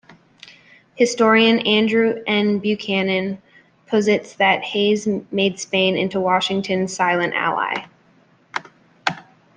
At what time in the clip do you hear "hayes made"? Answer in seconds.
4.63-5.59